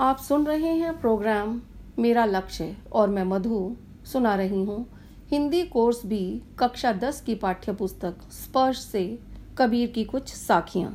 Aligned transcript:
आप 0.00 0.18
सुन 0.18 0.46
रहे 0.46 0.72
हैं 0.72 1.00
प्रोग्राम 1.00 1.60
मेरा 1.98 2.24
लक्ष्य 2.24 2.76
और 2.92 3.08
मैं 3.08 3.22
मधु 3.24 3.76
सुना 4.04 4.34
रही 4.34 4.64
हूँ। 4.64 4.86
हिंदी 5.30 5.62
कोर्स 5.62 6.06
भी 6.06 6.42
कक्षा 6.58 6.92
दस 6.92 7.20
की 7.20 7.34
पाठ्य 7.34 7.72
पुस्तक 7.72 8.14
स्पर्श 8.32 8.78
से 8.78 9.18
कबीर 9.58 9.88
की 9.88 10.04
कुछ 10.04 10.34
साखियाँ। 10.34 10.92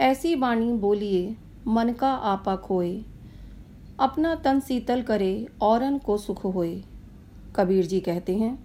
ऐसी 0.00 0.36
बाणी 0.36 0.72
बोलिए, 0.72 1.36
मन 1.66 1.92
का 1.92 2.12
आपा 2.12 2.56
खोए। 2.56 3.04
अपना 4.00 4.34
तन 4.34 4.60
शीतल 4.60 5.02
करे, 5.02 5.46
औरन 5.62 5.98
को 5.98 6.16
सुख 6.16 6.44
होए। 6.44 6.82
कबीर 7.56 7.86
जी 7.86 8.00
कहते 8.00 8.36
हैं, 8.36 8.58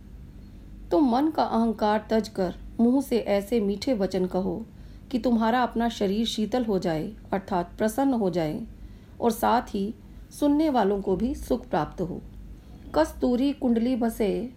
तुम 0.91 1.11
मन 1.11 1.29
का 1.29 1.43
अहंकार 1.43 2.07
तज 2.09 2.29
कर 2.29 2.55
मुँह 2.79 3.01
से 3.01 3.19
ऐसे 3.19 3.59
मीठे 3.59 3.93
वचन 3.93 4.25
कहो 4.25 4.65
कि 5.11 5.19
तुम्हारा 5.19 5.63
अपना 5.63 5.89
शरीर 5.89 6.25
शीतल 6.25 6.65
हो 6.65 6.79
जाए, 6.79 7.11
अर्थात 7.33 7.73
प्रसन्न 7.77 8.13
हो 8.13 8.29
जाए। 8.29 8.61
और 9.23 9.31
साथ 9.31 9.75
ही 9.75 9.93
सुनने 10.39 10.69
वालों 10.69 11.01
को 11.01 11.15
भी 11.15 11.33
सुख 11.35 11.67
प्राप्त 11.67 12.01
हो। 12.01 12.21
कस्तूरी 12.95 13.51
कुंडली 13.53 13.95
बसे, 13.95 14.49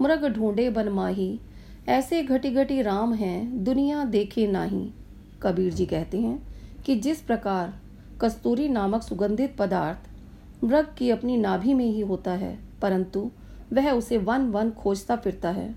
मृग 0.00 0.26
ढूंढे 0.28 0.68
बन 0.70 0.88
माही, 0.88 1.40
ऐसे 1.88 2.22
घटी 2.22 2.50
घटी 2.50 2.80
राम 2.82 3.14
हैं, 3.14 3.64
दुनिया 3.64 4.04
देखे 4.04 4.46
नाही। 4.46 4.90
कबीर 5.42 5.72
जी 5.72 5.86
कहते 5.86 6.20
हैं 6.20 6.82
कि 6.82 6.96
जिस 6.96 7.20
प्रकार 7.20 7.74
कस्तूरी 8.20 8.68
नामक 8.68 9.02
सुगंधित 9.02 9.56
पदार्थ 9.58 10.64
मृग 10.64 10.94
की 10.98 11.10
अपनी 11.10 11.36
नाभि 11.36 11.74
में 11.74 11.84
ही 11.84 12.00
होता 12.00 12.32
है, 12.32 12.58
परंतु 12.82 13.30
वह 13.72 13.90
उसे 13.90 14.18
वन 14.18 14.46
वन 14.50 14.70
खोजता 14.70 15.16
फिरता 15.16 15.50
है। 15.50 15.74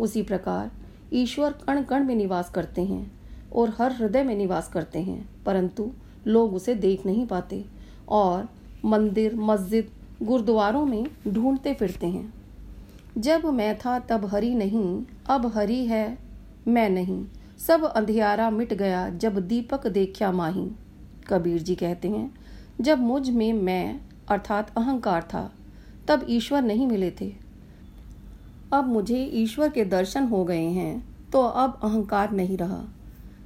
उसी 0.00 0.22
प्रकार 0.22 0.70
ईश्वर 1.12 1.52
कण 1.66 1.82
कण 1.82 2.04
में 2.04 2.14
निवास 2.14 2.50
करते 2.50 2.82
हैं 2.84 3.10
और 3.52 3.72
हर 3.78 3.92
हृदय 3.92 4.22
में 4.22 4.34
निवास 4.34 4.68
करते 4.68 4.98
हैं, 4.98 5.28
परंतु 5.44 5.90
लोग 6.26 6.54
उसे 6.54 6.74
देख 6.74 7.06
नहीं 7.06 7.26
पाते। 7.26 7.64
और 8.08 8.48
मंदिर, 8.84 9.34
मस्जिद, 9.36 9.90
गुरुद्वारों 10.22 10.86
में 10.86 11.06
ढूंढते 11.28 11.74
फिरते 11.74 12.06
हैं। 12.06 12.34
जब 13.18 13.44
मैं 13.44 13.78
था 13.78 13.98
तब 13.98 14.26
हरी 14.26 14.54
नहीं, 14.54 15.04
अब 15.26 15.46
हरी 15.46 15.86
है, 15.86 16.18
मैं 16.68 16.90
नहीं। 16.90 17.24
सब 17.58 17.84
अंधियारा 17.84 18.50
मिट 18.50 18.74
गया 18.74 19.08
जब 19.08 19.38
दीपक 19.48 19.86
देखा 19.86 20.32
माही। 20.32 20.70
कबीर 21.28 21.62
जी 21.62 21.74
कहते 21.74 22.08
हैं, 22.08 22.34
जब 22.80 22.98
मुझमें 22.98 23.52
मैं, 23.52 24.00
अर्थात 24.28 24.70
अहंकार 24.76 25.22
था, 25.22 25.52
तब 26.08 26.26
ईश्वर 26.28 26.62
नहीं 26.62 26.86
मिले 26.86 27.10
थे। 27.10 27.32
अब 28.72 28.86
मुझे 28.88 29.24
ईश्वर 29.24 29.68
के 29.68 29.84
दर्शन 29.84 30.24
हो 30.24 30.44
गए 30.44 30.64
हैं 30.64 31.16
तो 31.32 31.40
अब 31.40 31.80
अहंकार 31.82 32.32
नहीं 32.32 32.56
रहा। 32.56 32.84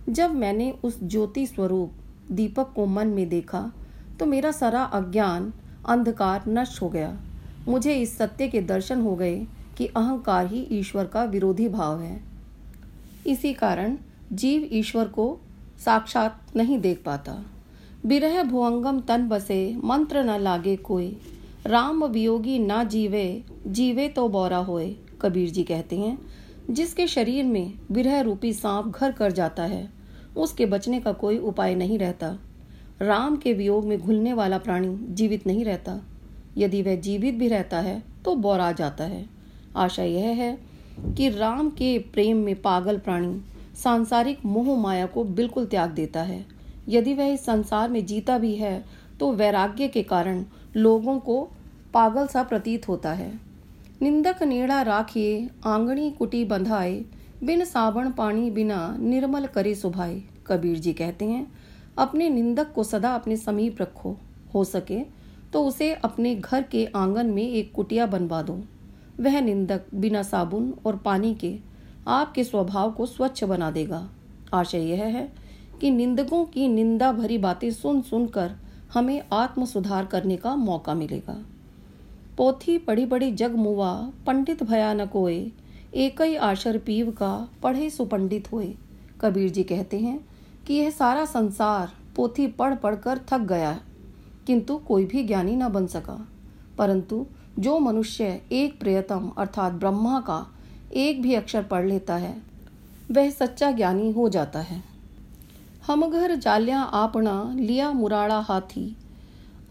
जब 0.08 0.34
मैंने 0.34 0.70
उस 0.84 1.05
ज्योति 1.05 1.47
स्वरूप 1.47 1.92
दीपक 2.33 2.72
को 2.77 2.86
मन 2.86 3.06
में 3.06 3.28
देखा 3.28 3.72
तो 4.21 4.27
मेरा 4.27 4.51
सारा 4.51 4.83
अज्ञान, 4.83 5.53
अंधकार 5.89 6.45
नष्ट 6.49 6.83
हो 6.83 6.89
गया। 6.89 7.21
मुझे 7.69 7.95
इस 7.95 8.19
सत्य 8.19 8.49
के 8.49 8.61
दर्शन 8.61 9.01
हो 9.01 9.17
गए 9.17 9.47
कि 9.79 9.87
अहंकार 9.87 10.47
ही 10.47 10.69
ईश्वर 10.73 11.05
का 11.05 11.25
विरोधी 11.25 11.69
भाव 11.69 12.01
है। 12.01 12.21
इसी 13.27 13.55
कारण 13.55 13.97
जीव 14.33 14.69
ईश्वर 14.73 15.09
को 15.09 15.41
साक्षात 15.85 16.41
नहीं 16.57 16.81
देख 16.81 17.03
पाता। 17.07 17.45
बिरह 18.07 18.43
भुअंगम 18.43 19.01
तन 19.01 19.29
बसे, 19.29 19.77
मंत्र 19.85 20.23
न 20.23 20.41
लागे 20.41 20.77
कोई। 20.77 21.21
राम 21.67 22.05
वियोगी 22.05 22.59
ना 22.59 22.85
जीवे 22.85 23.45
जीवे 23.67 24.09
तो 24.09 24.29
बौरा 24.29 24.59
होए, 24.59 24.97
कबीर 25.21 25.51
जी 25.51 25.63
कहते 25.63 25.98
हैं। 25.98 26.19
जिसके 26.71 27.07
शरीर 27.07 27.45
में 27.45 27.73
विरह 27.91 28.21
रूपी 28.21 28.53
सांप 28.53 28.87
घर 28.87 29.13
कर 29.13 29.33
जाता 29.33 29.63
है, 29.63 29.91
उसके 30.37 30.67
बचने 30.67 31.01
का 31.01 31.13
कोई 31.13 31.39
उपाय 31.39 31.75
नहीं 31.75 31.98
रहता। 31.98 32.39
राम 33.03 33.37
के 33.37 33.53
वियोग 33.53 33.84
में 33.84 33.98
घुलने 33.98 34.33
वाला 34.33 34.59
प्राणी 34.59 34.89
जीवित 35.15 35.47
नहीं 35.47 35.65
रहता। 35.65 36.01
यदि 36.59 36.83
वह 36.83 36.97
जीवित 36.97 37.34
भी 37.34 37.48
रहता 37.48 37.79
है 37.79 38.03
तो 38.25 38.34
बौरा 38.37 38.70
जाता 38.73 39.05
है। 39.05 39.25
आशा 39.77 40.03
यह 40.03 40.27
है 40.37 40.59
कि 41.17 41.29
राम 41.29 41.70
के 41.70 41.98
प्रेम 42.12 42.36
में 42.36 42.61
पागल 42.63 42.98
प्राणी 42.98 43.41
सांसारिक 43.74 44.45
मोह 44.45 44.77
माया 44.79 45.07
को 45.07 45.24
बिल्कुल 45.24 45.67
त्याग 45.67 45.91
देता 45.91 46.23
है। 46.23 46.45
यदि 46.89 47.14
वह 47.14 47.24
इस 47.24 47.45
संसार 47.45 47.89
में 47.89 48.05
जीता 48.07 48.39
भी 48.39 48.55
है 48.55 48.85
तो 49.20 49.33
वैराग्य 49.33 49.89
के 49.89 50.03
कारण 50.03 50.45
लोगों 50.77 51.19
को 51.19 51.42
पागल 51.95 52.27
सा 52.27 52.42
प्रतीत 52.42 52.89
होता 52.89 53.13
है। 53.13 53.33
निंदक 54.03 54.42
नेड़ा 54.42 54.80
राखिए, 54.83 55.48
आंगणी 55.64 56.11
कुटी 56.11 56.45
बंधाए, 56.45 57.05
बिन 57.45 57.64
साबण 57.64 58.11
पानी 58.11 58.51
बिना 58.51 58.97
निर्मल 59.01 59.47
करे 59.47 59.74
सुभाए 59.74 60.23
कबीर 60.47 60.79
जी 60.79 60.92
कहते 60.92 61.24
हैं 61.24 61.47
अपने 62.00 62.28
निंदक 62.30 62.72
को 62.72 62.84
सदा 62.84 63.14
अपने 63.14 63.36
समीप 63.36 63.80
रखो। 63.83 64.16
हो 64.55 64.64
सके 64.64 65.00
तो 65.52 65.64
उसे 65.64 65.92
अपने 65.94 66.34
घर 66.34 66.62
के 66.62 66.84
आँगन 66.96 67.27
में 67.27 67.42
एक 67.42 67.72
कुटिया 67.72 68.06
बनवा 68.06 68.42
दो। 68.42 68.58
वह 69.20 69.40
निंदक 69.40 69.86
बिना 69.94 70.22
साबुन 70.22 70.72
और 70.86 70.96
पानी 70.96 71.34
के 71.34 71.55
आपके 72.08 72.44
स्वभाव 72.44 72.90
को 72.92 73.06
स्वच्छ 73.06 73.44
बना 73.44 73.70
देगा। 73.70 74.08
आशय 74.55 74.88
यह 74.90 75.05
है 75.06 75.28
कि 75.80 75.90
निंदकों 75.90 76.44
की 76.44 76.68
निंदा 76.68 77.12
भरी 77.12 77.38
बातें 77.38 77.70
सुन 77.70 78.00
सुनकर 78.00 78.52
हमें 78.94 79.22
आत्म 79.32 79.64
सुधार 79.64 80.06
करने 80.06 80.36
का 80.36 80.55
मौका 80.56 80.94
मिलेगा। 80.94 81.36
पोथी 82.36 82.78
पढ़ी 82.78 83.06
पढ़ी 83.06 83.30
जग 83.32 83.55
मुआ 83.55 83.92
पंडित 84.27 84.62
भयानक 84.62 85.12
होए 85.12 85.50
एक 85.94 86.22
ही 86.22 86.36
आशर 86.36 86.78
पीव 86.78 87.11
का 87.11 87.48
पढ़े 87.62 87.90
सुपंडित 87.90 88.52
होए। 88.52 88.74
कबीर 89.20 89.50
जी 89.50 89.62
कहते 89.62 89.98
हैं 89.98 90.18
कि 90.70 90.75
यह 90.75 90.91
सारा 90.91 91.25
संसार 91.25 91.92
पोथी 92.17 92.47
पढ़ 92.47 92.75
पढ़कर 92.75 93.20
थक 93.29 93.39
गया 93.39 93.70
है। 93.70 93.81
किंतु 94.47 94.77
कोई 94.77 95.05
भी 95.05 95.25
ज्ञानी 95.25 95.57
न 95.57 95.69
बन 95.69 95.86
सका। 95.86 96.29
परंतु 96.79 97.27
जो 97.58 97.79
मनुष्य 97.79 98.42
एक 98.53 98.80
प्रियतम 98.80 99.33
अर्थात 99.39 99.73
ब्रह्मा 99.73 100.20
का 100.20 100.47
एक 100.95 101.23
भी 101.23 101.35
अक्षर 101.35 101.63
पढ़ 101.63 101.86
लेता 101.86 102.17
है, 102.17 102.42
वह 103.13 103.30
सच्चा 103.30 103.70
ज्ञानी 103.70 104.13
हो 104.13 104.29
जाता 104.29 104.61
है। 104.61 104.83
हम 105.86 106.11
घर 106.11 106.35
जालिया 106.35 106.83
आपना 106.83 107.53
लिया 107.55 107.92
मुराड़ा 107.92 108.39
हाथी। 108.39 108.97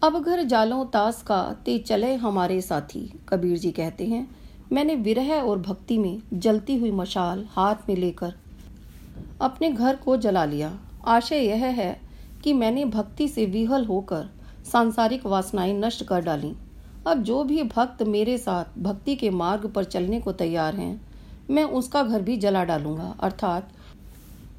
अब 0.04 0.22
घर 0.22 0.42
जालों 0.42 0.86
तास 0.86 1.22
का 1.22 1.56
ते 1.64 1.78
चले 1.78 2.14
हमारे 2.14 2.60
साथी, 2.60 3.20
कबीर 3.28 3.58
जी 3.58 3.70
कहते 3.70 4.06
हैं। 4.06 4.36
मैंने 4.72 4.94
विरह 4.94 5.42
और 5.42 5.58
भक्ति 5.58 5.98
में 5.98 6.22
जलती 6.34 6.78
हुई 6.78 6.90
मशाल 6.90 7.46
हाथ 7.50 7.76
में 7.88 7.96
लेकर 7.96 8.34
अपने 9.40 9.72
घर 9.72 9.96
को 9.96 10.16
जला 10.16 10.44
लिया। 10.44 10.78
आशय 11.04 11.36
यह 11.36 11.64
है 11.64 12.00
कि 12.44 12.52
मैंने 12.52 12.84
भक्ति 12.84 13.28
से 13.28 13.46
विहल 13.46 13.84
होकर 13.84 14.30
सांसारिक 14.72 15.26
वासनाएँ 15.26 15.74
नष्ट 15.74 16.04
कर 16.04 16.20
डाली। 16.20 16.56
अब 17.06 17.22
जो 17.22 17.44
भी 17.44 17.62
भक्त 17.62 18.02
मेरे 18.02 18.38
साथ 18.38 18.64
भक्ति 18.78 19.16
के 19.16 19.30
मार्ग 19.30 19.66
पर 19.66 19.84
चलने 19.84 20.20
को 20.20 20.32
तैयार 20.32 20.74
हैं, 20.74 21.00
मैं 21.50 21.64
उसका 21.64 22.02
घर 22.02 22.22
भी 22.22 22.36
जला 22.36 22.64
डालूँगा। 22.64 23.16
अर्थात 23.20 23.72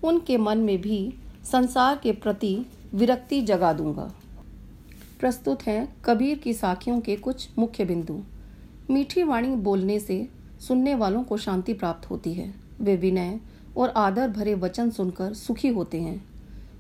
उनके 0.04 0.38
मन 0.38 0.58
में 0.58 0.82
भी 0.82 1.14
संसार 1.44 2.00
के 2.04 2.12
प्रति 2.12 2.66
विरक्ति 2.94 3.42
जगा 3.42 3.74
दूँगा। 3.74 4.12
प्रस्तुत 5.20 5.62
हैं 5.62 5.96
कबीर 6.06 6.38
की 6.38 6.54
साखियों 6.54 7.00
के 7.00 7.16
कुछ 7.16 7.50
मुख्य 7.58 7.86
बिंदु। 7.86 8.22
मीठी 8.90 9.24
वाणी 9.24 9.56
बोलने 9.56 10.00
से 10.00 10.30
सुनने 10.68 10.96
वालों 10.96 11.24
को 11.24 11.38
शांति 11.38 11.74
प्राप्त 11.74 12.10
होती 12.10 12.34
है। 12.34 12.54
वे 12.82 12.96
विनय 12.96 13.40
और 13.78 13.90
आदर 13.90 14.30
भरे 14.30 14.54
वचन 14.54 14.90
सुनकर 14.90 15.34
सुखी 15.34 15.68
होते 15.68 16.02
हैं। 16.02 16.31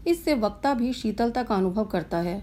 इससे 0.07 0.33
वक्ता 0.33 0.73
भी 0.73 0.93
शीतलता 0.93 1.43
का 1.43 1.55
अनुभव 1.55 1.85
करता 1.85 2.17
है। 2.17 2.41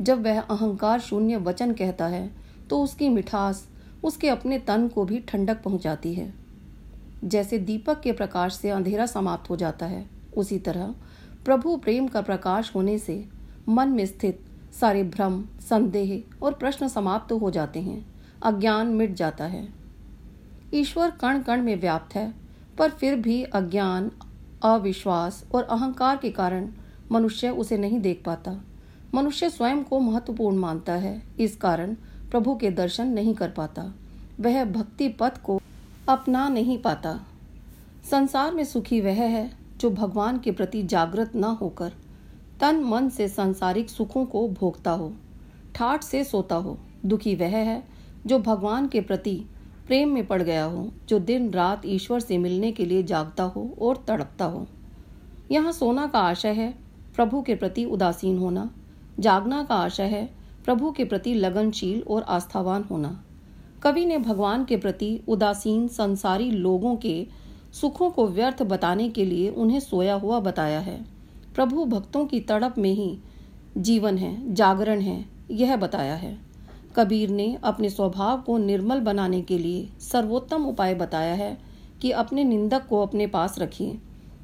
जब 0.00 0.22
वह 0.22 0.40
अहंकार 0.40 1.00
शून्य 1.00 1.36
वचन 1.36 1.72
कहता 1.72 2.06
है 2.06 2.30
तो 2.70 2.82
उसकी 2.82 3.08
मिठास, 3.08 3.66
उसके 4.04 4.28
अपने 4.28 4.58
तन 4.58 4.88
को 4.88 5.04
भी 5.04 5.18
ठंडक 5.18 5.62
पहुंचाती 5.62 6.12
है। 6.14 6.32
जैसे 7.24 7.58
दीपक 7.58 8.00
के 8.00 8.12
प्रकाश 8.12 8.54
से 8.54 8.70
अंधेरा 8.70 9.06
समाप्त 9.06 9.50
हो 9.50 9.56
जाता 9.56 9.86
है, 9.86 10.04
उसी 10.36 10.58
तरह 10.58 10.94
प्रभु 11.44 11.76
प्रेम 11.76 12.06
का 12.08 12.20
प्रकाश 12.20 12.72
होने 12.74 12.98
से 12.98 13.24
मन 13.68 13.88
में 13.88 14.04
स्थित 14.06 14.44
सारे 14.80 15.02
भ्रम, 15.04 15.42
संदेह 15.60 16.44
और 16.44 16.54
प्रश्न 16.54 16.88
समाप्त 16.88 17.32
हो 17.32 17.50
जाते 17.50 17.80
हैं, 17.80 18.04
अज्ञान 18.42 18.86
मिट 18.86 19.14
जाता 19.14 19.44
है। 19.44 19.66
ईश्वर 20.74 21.10
कण 21.10 21.40
कण 21.40 21.62
में 21.62 21.74
व्याप्त 21.80 22.14
है, 22.16 22.32
पर 22.78 22.90
फिर 22.90 23.16
भी 23.16 23.42
अज्ञान, 23.44 24.10
अविश्वास 24.64 25.44
और 25.54 25.62
अहंकार 25.62 26.16
के 26.16 26.30
कारण 26.30 26.68
मनुष्य 27.12 27.50
उसे 27.50 27.76
नहीं 27.78 28.00
देख 28.00 28.22
पाता। 28.26 28.60
मनुष्य 29.14 29.50
स्वयं 29.50 29.82
को 29.82 30.00
महत्वपूर्ण 30.00 30.56
मानता 30.56 30.92
है, 30.92 31.22
इस 31.40 31.56
कारण 31.56 31.94
प्रभु 32.30 32.54
के 32.56 32.70
दर्शन 32.70 33.06
नहीं 33.06 33.34
कर 33.34 33.50
पाता। 33.50 33.92
वह 34.40 34.64
भक्ति 34.64 35.08
पथ 35.08 35.40
को 35.42 35.60
अपना 36.08 36.48
नहीं 36.48 36.78
पाता। 36.78 37.20
संसार 38.10 38.54
में 38.54 38.64
सुखी 38.64 39.00
वह 39.00 39.22
है 39.22 39.50
जो 39.76 39.90
भगवान 39.90 40.38
के 40.38 40.50
प्रति 40.50 40.82
जागृत 40.82 41.36
न 41.36 41.44
होकर 41.60 41.92
तन 42.60 42.80
मन 42.80 43.08
से 43.08 43.28
सांसारिक 43.28 43.90
सुखों 43.90 44.24
को 44.26 44.48
भोगता 44.50 44.90
हो, 44.90 45.12
ठाठ 45.74 46.02
से 46.02 46.24
सोता 46.24 46.56
हो। 46.56 46.78
दुखी 47.06 47.34
वह 47.34 47.56
है 47.56 47.82
जो 48.26 48.38
भगवान 48.38 48.88
के 48.88 49.00
प्रति 49.00 49.34
प्रेम 49.86 50.08
में 50.08 50.26
पड़ 50.26 50.42
गया 50.42 50.64
हो, 50.64 50.90
जो 51.08 51.18
दिन 51.18 51.50
रात 51.50 51.82
ईश्वर 51.86 52.20
से 52.20 52.38
मिलने 52.38 52.72
के 52.72 52.84
लिए 52.84 53.02
जागता 53.02 53.42
हो 53.44 53.70
और 53.80 54.04
तड़पता 54.08 54.44
हो। 54.44 54.66
यहाँ 55.50 55.72
सोना 55.72 56.06
का 56.06 56.20
आशय 56.20 56.52
है 56.52 56.74
प्रभु 57.18 57.42
के 57.42 57.54
प्रति 57.54 57.84
उदासीन 57.84 58.38
होना। 58.38 58.70
जागना 59.20 59.64
का 59.64 59.74
आशय 59.74 60.02
है, 60.02 60.34
प्रभु 60.64 60.92
के 60.92 61.04
प्रति 61.04 61.34
लगनशील 61.34 62.02
और 62.02 62.22
आस्थावान 62.22 62.84
होना। 62.90 63.24
कवि 63.82 64.06
ने 64.06 64.18
भगवान 64.18 64.64
के 64.64 64.76
प्रति 64.76 65.20
उदासीन 65.28 65.88
संसारी 65.88 66.50
लोगों 66.50 66.96
के 66.96 67.26
सुखों 67.72 68.10
को 68.10 68.28
व्यर्थ 68.28 68.62
बताने 68.62 69.08
के 69.08 69.24
लिए 69.24 69.50
उन्हें 69.50 69.80
सोया 69.80 70.14
हुआ 70.14 70.40
बताया 70.40 70.80
है। 70.80 71.04
प्रभु 71.54 71.84
भक्तों 71.84 72.26
की 72.26 72.40
तड़प 72.40 72.74
में 72.78 72.92
ही 72.92 73.18
जीवन 73.78 74.18
है, 74.18 74.54
जागरण 74.54 75.00
है, 75.00 75.24
यह 75.50 75.76
बताया 75.76 76.14
है। 76.14 76.38
कबीर 76.96 77.30
ने 77.30 77.58
अपने 77.64 77.90
स्वभाव 77.90 78.40
को 78.40 78.58
निर्मल 78.58 79.00
बनाने 79.00 79.42
के 79.42 79.58
लिए 79.58 79.88
सर्वोत्तम 80.00 80.64
उपाय 80.64 80.94
बताया 80.94 81.34
है 81.34 81.58
कि 82.02 82.10
अपने 82.10 82.44
निंदक 82.44 82.86
को 82.86 83.02
अपने 83.02 83.26
पास 83.26 83.58
रखिए। 83.58 83.98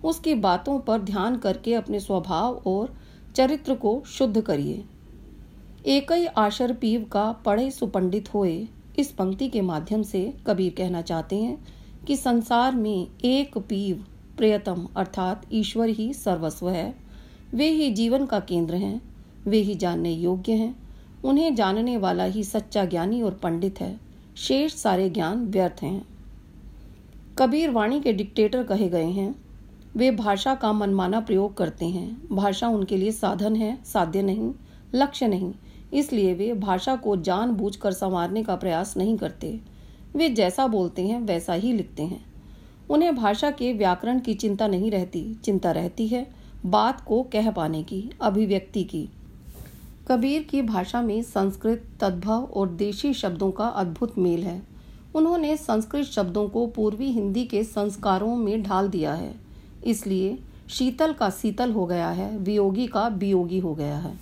उसकी 0.04 0.34
बातों 0.34 0.78
पर 0.78 1.00
ध्यान 1.00 1.36
करके 1.36 1.74
अपने 1.74 2.00
स्वभाव 2.00 2.62
और 2.66 2.94
चरित्र 3.36 3.74
को 3.74 4.02
शुद्ध 4.06 4.40
करिए। 4.40 4.84
एक 5.86 6.12
ही 6.12 6.26
आशर 6.26 6.72
पीव 6.72 7.04
का 7.12 7.32
पढ़े 7.32 7.70
सुपंडित 7.70 8.34
होए, 8.34 8.68
इस 8.98 9.12
पंक्ति 9.12 9.48
के 9.48 9.60
माध्यम 9.60 10.02
से 10.02 10.34
कबीर 10.46 10.74
कहना 10.76 11.02
चाहते 11.02 11.36
हैं 11.36 11.66
कि 12.06 12.16
संसार 12.16 12.74
में 12.74 13.08
एक 13.24 13.58
पीव 13.58 14.04
प्रियतम 14.36 14.88
अर्थात 14.96 15.46
ईश्वर 15.52 15.88
ही 15.88 16.12
सर्वस्व 16.14 16.70
है। 16.70 16.94
वे 17.54 17.68
ही 17.68 17.90
जीवन 17.90 18.26
का 18.26 18.40
केंद्र 18.40 18.74
हैं, 18.74 19.00
वे 19.46 19.58
ही 19.58 19.74
जानने 19.74 20.12
योग्य 20.12 20.52
हैं, 20.52 20.74
उन्हें 21.24 21.54
जानने 21.54 21.96
वाला 21.96 22.24
ही 22.24 22.44
सच्चा 22.44 22.84
ज्ञानी 22.84 23.22
और 23.22 23.34
पंडित 23.34 23.80
है, 23.80 24.00
शेष 24.36 24.74
सारे 24.74 25.10
ज्ञान 25.10 25.46
व्यर्थ 25.46 25.82
हैं। 25.82 26.06
कबीर 27.38 27.70
वाणी 27.70 28.00
के 28.00 28.12
डिक्टेटर 28.12 28.62
कहे 28.62 28.88
गए 28.88 29.10
हैं 29.10 29.34
वे 29.96 30.11
भाषा 30.11 30.55
का 30.55 30.73
मनमाना 30.73 31.20
प्रयोग 31.20 31.56
करते 31.56 31.87
हैं। 31.87 32.29
भाषा 32.32 32.69
उनके 32.69 32.96
लिए 32.96 33.12
साधन 33.12 33.56
है, 33.56 33.85
साध्य 33.85 34.23
नहीं, 34.23 34.52
लक्ष्य 34.94 35.29
नहीं। 35.29 35.55
इसलिए 35.93 36.35
वे 36.35 36.55
भाषा 36.55 36.96
को 36.96 37.17
जानबूझकर 37.17 37.93
संवारने 37.93 38.43
का 38.43 38.56
प्रयास 38.56 38.96
नहीं 38.96 39.17
करते। 39.17 39.61
वे 40.17 40.29
जैसा 40.29 40.67
बोलते 40.67 41.06
हैं, 41.06 41.20
वैसा 41.20 41.52
ही 41.52 41.73
लिखते 41.73 42.02
हैं। 42.02 42.25
उन्हें 42.91 43.17
भाषा 43.17 43.50
के 43.50 43.73
व्याकरण 43.73 44.20
की 44.20 44.35
चिंता 44.35 44.67
नहीं 44.67 44.91
रहती। 44.91 45.35
चिंता 45.35 45.73
रहती 45.73 46.08
है 46.08 46.35
बात 46.67 47.00
को 47.00 47.23
कह 47.23 47.50
पाने 47.50 47.82
की, 47.82 48.11
अभिव्यक्ति 48.20 48.85
की। 48.85 49.08
कबीर 50.08 50.43
की 50.43 50.62
भाषा 50.62 51.02
में 51.02 51.23
संस्कृत 51.23 51.85
तद्भव 52.00 52.43
और 52.44 52.69
देशी 52.69 53.14
शब्दों 53.14 53.50
का 53.50 53.67
अद्भुत 53.67 54.19
मेल 54.19 54.44
है। 54.44 54.62
उन्होंने 55.14 55.56
संस्कृत 55.56 56.05
शब्दों 56.05 56.49
को 56.49 56.67
पूर्वी 56.67 57.06
हिंदी 57.06 57.44
के 57.44 57.64
संस्कारों 57.64 58.37
में 58.37 58.62
ढाल 58.62 58.88
दिया 58.88 59.14
है। 59.14 59.44
इसलिए 59.86 60.36
शीतल 60.70 61.12
का 61.12 61.31
शीतल 61.31 61.72
हो 61.72 61.86
गया 61.86 62.08
है 62.10 62.36
वियोगी 62.38 62.86
का 62.86 63.06
वियोगी 63.08 63.58
हो 63.58 63.75
गया 63.75 63.96
है। 63.96 64.12